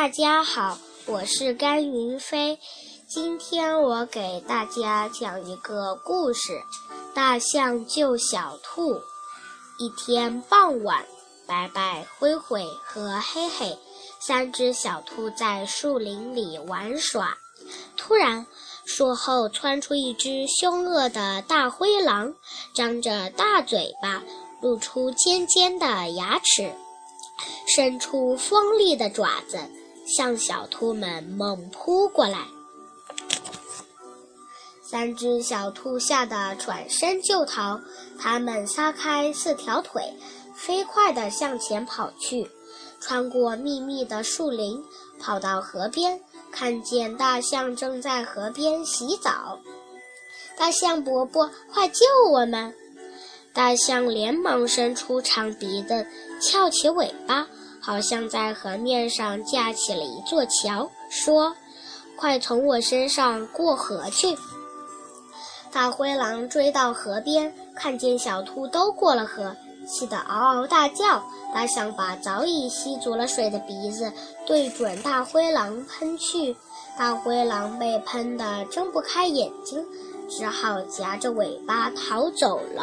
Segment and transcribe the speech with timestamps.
[0.00, 2.58] 大家好，我是甘云飞。
[3.06, 6.58] 今天我给大家讲一个故事：
[7.12, 8.98] 大象救小兔。
[9.78, 11.04] 一天傍晚，
[11.46, 13.78] 白白、灰灰和黑黑
[14.18, 17.36] 三只小兔在树林里玩耍。
[17.94, 18.46] 突然，
[18.86, 22.32] 树后窜出一只凶恶的大灰狼，
[22.74, 24.22] 张着大嘴巴，
[24.62, 26.72] 露出尖尖的牙齿。
[27.66, 29.58] 伸出锋利的爪子，
[30.16, 32.46] 向小兔们猛扑过来。
[34.82, 37.80] 三只小兔吓得转身就逃，
[38.18, 40.02] 它们撒开四条腿，
[40.54, 42.50] 飞快地向前跑去，
[43.00, 44.82] 穿过密密的树林，
[45.20, 46.20] 跑到河边，
[46.50, 49.60] 看见大象正在河边洗澡。
[50.58, 52.74] 大象伯伯，快救我们！
[53.54, 56.04] 大象连忙伸出长鼻子，
[56.40, 57.46] 翘起尾巴。
[57.80, 61.54] 好像在河面上架起了一座桥，说
[62.16, 64.36] ：“快从我身上过河去！”
[65.72, 69.56] 大灰狼追到河边，看见小兔都过了河，
[69.88, 71.22] 气得嗷嗷大叫。
[71.52, 74.12] 大象把早已吸足了水的鼻子
[74.46, 76.56] 对准大灰狼喷去，
[76.96, 79.84] 大灰狼被喷得睁不开眼睛，
[80.28, 82.78] 只好夹着尾巴逃走了。